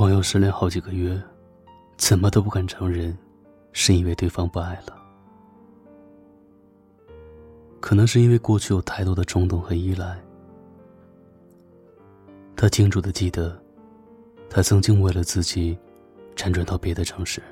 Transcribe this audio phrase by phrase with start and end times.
[0.00, 1.22] 朋友失恋好几个月，
[1.98, 3.14] 怎么都不敢承认，
[3.72, 4.96] 是因为对方不爱了。
[7.80, 10.18] 可能是因为过去有太多的冲动和依赖。
[12.56, 13.62] 他清楚的记得，
[14.48, 15.78] 他曾经为了自己，
[16.34, 17.42] 辗转到别的城市。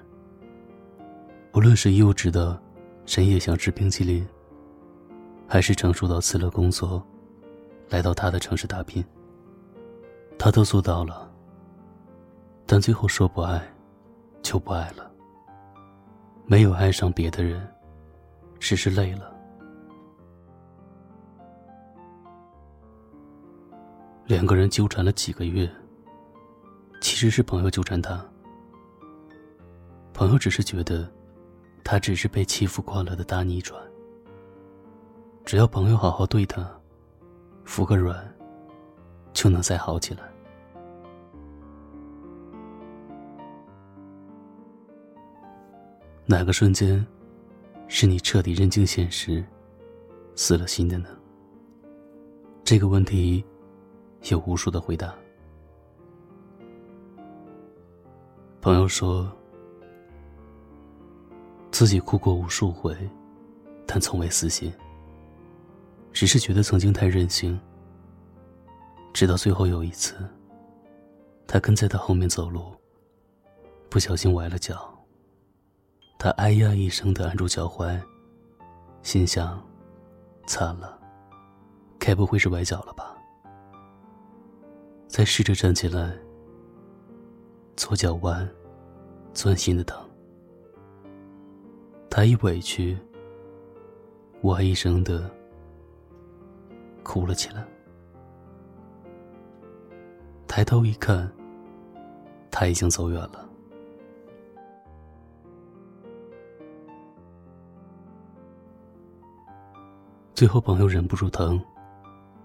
[1.52, 2.58] 无论是幼稚的
[3.04, 4.26] 深夜想吃冰淇淋，
[5.46, 7.06] 还是成熟到辞了工作，
[7.90, 9.04] 来到他的城市打拼，
[10.38, 11.27] 他都做到了。
[12.70, 13.66] 但最后说不爱，
[14.42, 15.10] 就不爱了。
[16.44, 17.66] 没有爱上别的人，
[18.60, 19.34] 只是累了。
[24.26, 25.66] 两个人纠缠了几个月，
[27.00, 28.22] 其实是朋友纠缠他。
[30.12, 31.10] 朋友只是觉得，
[31.82, 33.82] 他只是被欺负惯了的大逆转。
[35.46, 36.70] 只要朋友好好对他，
[37.64, 38.30] 服个软，
[39.32, 40.20] 就能再好起来。
[46.30, 47.04] 哪个瞬间，
[47.86, 49.42] 是你彻底认清现实，
[50.36, 51.08] 死了心的呢？
[52.62, 53.42] 这个问题，
[54.28, 55.14] 有无数的回答。
[58.60, 59.26] 朋友说，
[61.70, 62.94] 自己哭过无数回，
[63.86, 64.70] 但从未死心。
[66.12, 67.58] 只是觉得曾经太任性。
[69.14, 70.14] 直到最后有一次，
[71.46, 72.74] 他跟在他后面走路，
[73.88, 74.94] 不小心崴了脚。
[76.18, 77.96] 他哎呀一声的按住脚踝，
[79.02, 79.62] 心想：
[80.48, 80.98] 惨了，
[81.96, 83.16] 该不会是崴脚了吧？
[85.06, 86.12] 再试着站起来，
[87.76, 88.46] 左脚弯，
[89.32, 89.96] 钻心的疼。
[92.10, 92.98] 他一委屈，
[94.42, 95.30] 哇一声的
[97.04, 97.64] 哭了起来。
[100.48, 101.30] 抬头一看，
[102.50, 103.47] 他已经走远了。
[110.38, 111.60] 最后，朋友忍不住疼，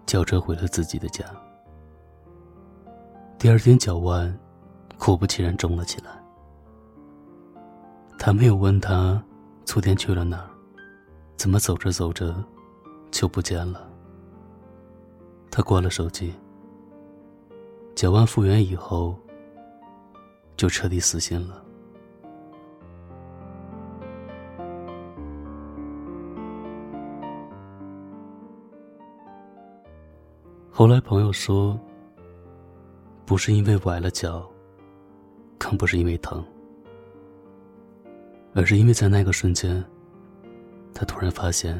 [0.07, 1.23] 叫车回了自己的家。
[3.37, 4.35] 第二天，脚腕
[4.97, 6.09] 果不其然肿了起来。
[8.17, 9.23] 他没有问他
[9.63, 10.49] 昨天去了哪儿，
[11.37, 12.33] 怎么走着走着
[13.11, 13.87] 就不见了。
[15.51, 16.33] 他关了手机。
[17.93, 19.15] 脚腕复原以后，
[20.57, 21.62] 就彻底死心了。
[30.75, 31.79] 后来朋友说，
[33.27, 34.43] 不是因为崴了脚，
[35.59, 36.43] 更不是因为疼，
[38.55, 39.85] 而是因为在那个瞬间，
[40.91, 41.79] 他突然发现，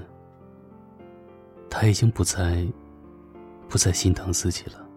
[1.71, 2.63] 他已经不再，
[3.67, 4.87] 不再心疼自己了，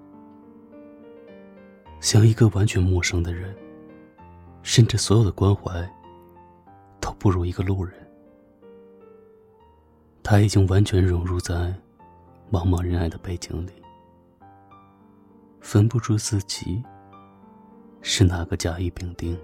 [1.99, 3.57] 像一个完全陌生的人，
[4.63, 5.91] 甚至所有的关怀，
[7.01, 7.95] 都不如一个路人，
[10.23, 11.75] 他已经完全融入在
[12.53, 13.73] 茫茫人海的背景里。
[15.67, 16.81] 分不出自己
[18.01, 19.37] 是哪个甲乙丙丁。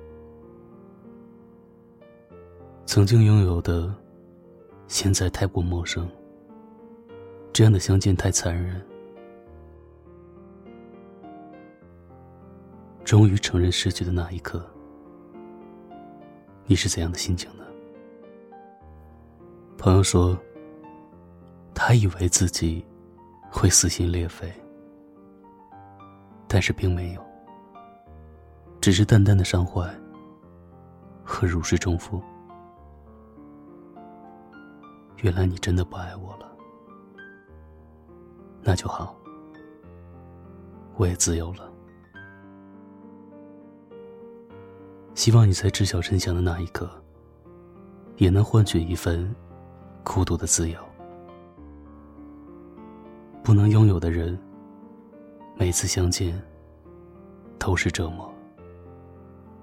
[2.86, 3.92] 曾经拥有的，
[4.86, 6.08] 现在太过陌生。
[7.52, 8.80] 这样的相见太残忍。
[13.02, 14.64] 终于承认失去的那一刻，
[16.66, 17.64] 你是怎样的心情呢？
[19.76, 20.38] 朋友说，
[21.74, 22.86] 他以为自己
[23.50, 24.48] 会撕心裂肺。
[26.52, 27.26] 但是并没有，
[28.78, 29.88] 只是淡淡的伤怀
[31.24, 32.22] 和如释重负。
[35.22, 36.52] 原来你真的不爱我了，
[38.60, 39.16] 那就好，
[40.96, 41.72] 我也自由了。
[45.14, 46.86] 希望你在知晓真相的那一刻，
[48.18, 49.34] 也能换取一份
[50.04, 50.78] 孤独的自由。
[53.42, 54.38] 不能拥有的人。
[55.62, 56.42] 每次相见
[57.56, 58.28] 都是折磨，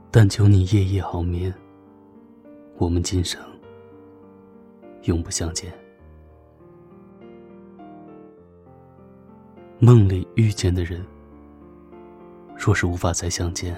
[0.09, 1.53] 但求你夜夜好眠。
[2.77, 3.37] 我们今生
[5.03, 5.69] 永不相见。
[9.77, 11.05] 梦里遇见的人，
[12.55, 13.77] 若是无法再相见，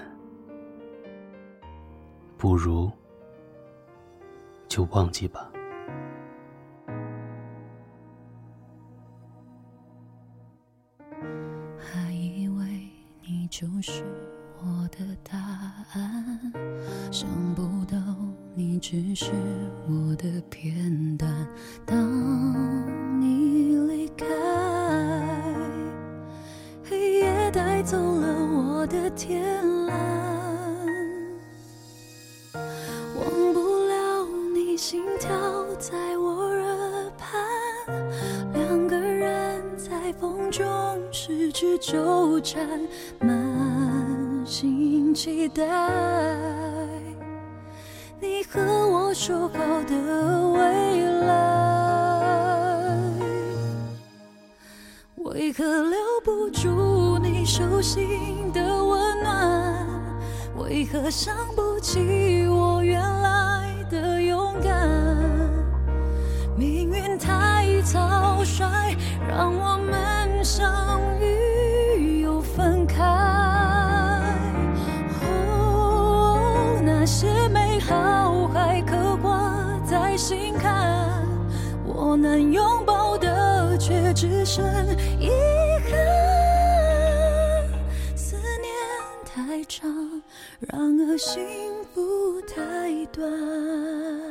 [2.38, 2.88] 不如
[4.68, 5.51] 就忘记吧。
[17.12, 17.98] 想不到
[18.56, 19.32] 你只是
[19.86, 21.30] 我的片段。
[21.86, 22.00] 当
[23.20, 24.26] 你离开，
[26.84, 28.72] 黑夜带走了我。
[28.88, 29.96] 的天蓝，
[33.16, 35.30] 忘不了你心跳
[35.76, 37.40] 在我耳畔，
[38.54, 40.68] 两个人在风中
[41.12, 42.68] 失去纠缠，
[43.20, 45.64] 满心期待
[48.54, 49.58] 和我说好
[49.88, 49.96] 的
[50.50, 51.32] 未来，
[55.16, 59.88] 为何留不住你手心的温暖？
[60.58, 64.86] 为何伤不起我原来的勇敢？
[66.58, 68.98] 命运太草率，
[69.30, 69.71] 让我
[82.22, 84.64] 难拥抱的却只剩
[85.20, 85.30] 遗
[85.90, 85.92] 憾。
[88.16, 88.72] 思念
[89.26, 90.22] 太长，
[90.60, 91.44] 然而幸
[91.94, 94.31] 福太短。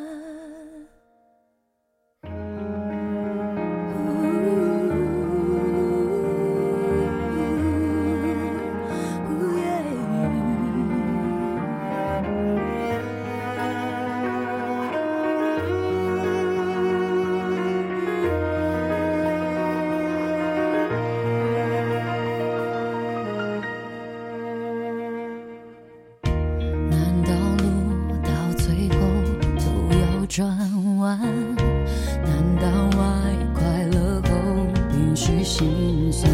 [35.45, 36.31] 心酸？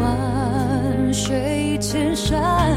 [0.00, 2.76] 万水千山，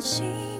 [0.00, 0.59] 心。